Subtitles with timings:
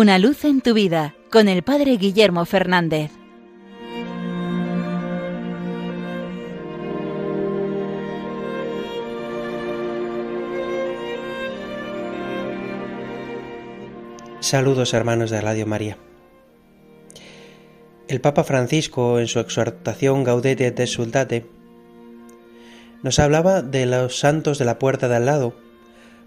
[0.00, 3.10] Una luz en tu vida con el Padre Guillermo Fernández.
[14.38, 15.98] Saludos hermanos de Radio María.
[18.06, 21.44] El Papa Francisco en su exhortación Gaudete et Exsultate
[23.02, 25.56] nos hablaba de los santos de la puerta de al lado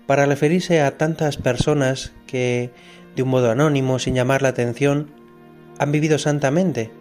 [0.07, 2.71] para referirse a tantas personas que
[3.15, 5.11] de un modo anónimo, sin llamar la atención,
[5.77, 6.91] han vivido santamente,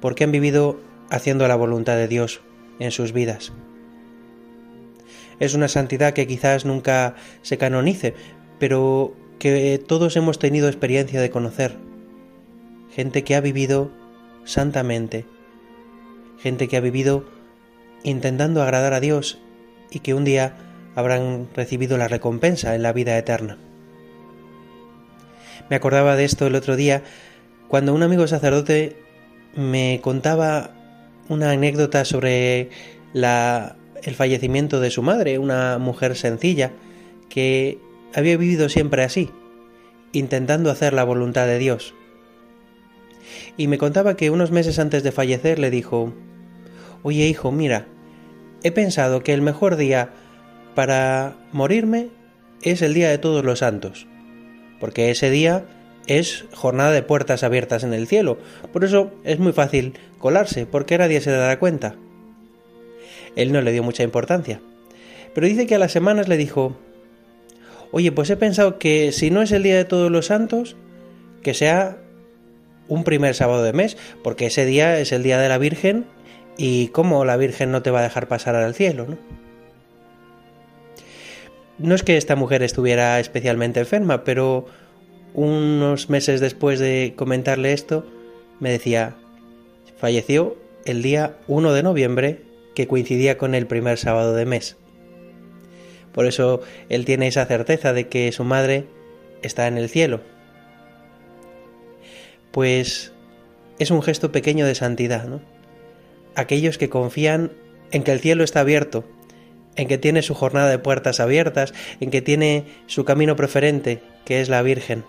[0.00, 2.40] porque han vivido haciendo la voluntad de Dios
[2.78, 3.52] en sus vidas.
[5.38, 8.14] Es una santidad que quizás nunca se canonice,
[8.58, 11.76] pero que todos hemos tenido experiencia de conocer.
[12.90, 13.90] Gente que ha vivido
[14.44, 15.26] santamente,
[16.38, 17.26] gente que ha vivido
[18.02, 19.38] intentando agradar a Dios
[19.90, 20.56] y que un día
[20.94, 23.58] habrán recibido la recompensa en la vida eterna.
[25.68, 27.02] Me acordaba de esto el otro día
[27.68, 28.96] cuando un amigo sacerdote
[29.56, 30.70] me contaba
[31.28, 32.70] una anécdota sobre
[33.12, 36.70] la, el fallecimiento de su madre, una mujer sencilla
[37.28, 37.78] que
[38.14, 39.30] había vivido siempre así,
[40.12, 41.94] intentando hacer la voluntad de Dios.
[43.56, 46.12] Y me contaba que unos meses antes de fallecer le dijo,
[47.02, 47.86] Oye hijo, mira,
[48.62, 50.10] he pensado que el mejor día
[50.76, 52.08] para morirme
[52.62, 54.06] es el día de todos los santos
[54.80, 55.64] porque ese día
[56.06, 58.38] es jornada de puertas abiertas en el cielo.
[58.72, 61.96] Por eso es muy fácil colarse, porque nadie se dará cuenta.
[63.34, 64.60] Él no le dio mucha importancia.
[65.34, 66.76] Pero dice que a las semanas le dijo,
[67.90, 70.76] oye, pues he pensado que si no es el día de todos los santos,
[71.42, 71.98] que sea
[72.88, 76.06] un primer sábado de mes, porque ese día es el día de la Virgen
[76.56, 79.35] y cómo la Virgen no te va a dejar pasar al cielo, ¿no?
[81.78, 84.66] No es que esta mujer estuviera especialmente enferma, pero
[85.34, 88.06] unos meses después de comentarle esto,
[88.60, 89.16] me decía,
[89.98, 92.42] falleció el día 1 de noviembre,
[92.74, 94.76] que coincidía con el primer sábado de mes.
[96.12, 98.86] Por eso él tiene esa certeza de que su madre
[99.42, 100.22] está en el cielo.
[102.52, 103.12] Pues
[103.78, 105.42] es un gesto pequeño de santidad, ¿no?
[106.34, 107.52] Aquellos que confían
[107.90, 109.04] en que el cielo está abierto
[109.76, 114.40] en que tiene su jornada de puertas abiertas, en que tiene su camino preferente, que
[114.40, 115.04] es la Virgen.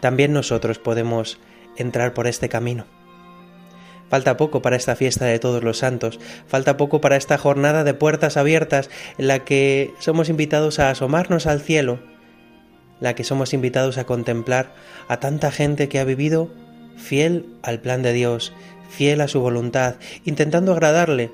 [0.00, 1.38] También nosotros podemos
[1.76, 2.86] entrar por este camino.
[4.08, 7.94] Falta poco para esta fiesta de todos los santos, falta poco para esta jornada de
[7.94, 12.00] puertas abiertas en la que somos invitados a asomarnos al cielo,
[12.98, 14.74] la que somos invitados a contemplar
[15.06, 16.50] a tanta gente que ha vivido
[16.96, 18.52] fiel al plan de Dios,
[18.90, 21.30] fiel a su voluntad, intentando agradarle,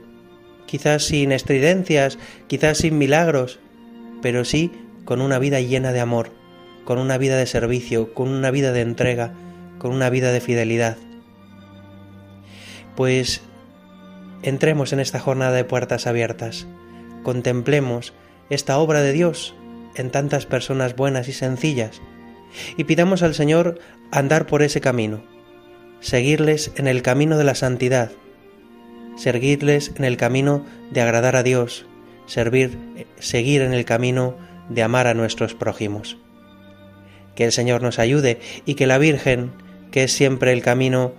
[0.66, 3.60] quizás sin estridencias, quizás sin milagros,
[4.22, 4.72] pero sí
[5.04, 6.30] con una vida llena de amor,
[6.84, 9.32] con una vida de servicio, con una vida de entrega,
[9.78, 10.96] con una vida de fidelidad.
[12.96, 13.42] Pues
[14.42, 16.66] entremos en esta jornada de puertas abiertas,
[17.22, 18.12] contemplemos
[18.50, 19.54] esta obra de Dios
[19.96, 22.00] en tantas personas buenas y sencillas,
[22.76, 23.78] y pidamos al Señor
[24.10, 25.22] andar por ese camino,
[26.00, 28.12] seguirles en el camino de la santidad,
[29.16, 31.86] seguirles en el camino de agradar a Dios,
[32.26, 32.78] servir,
[33.18, 34.36] seguir en el camino
[34.68, 36.18] de amar a nuestros prójimos.
[37.34, 39.52] Que el Señor nos ayude y que la Virgen,
[39.90, 41.12] que es siempre el camino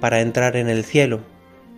[0.00, 1.20] para entrar en el cielo,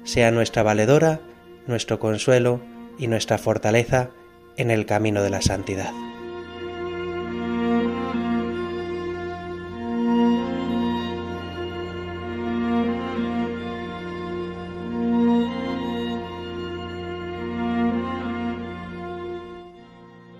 [0.04, 1.20] sea nuestra valedora,
[1.66, 2.60] nuestro consuelo
[2.98, 4.10] y nuestra fortaleza
[4.56, 5.92] en el camino de la santidad.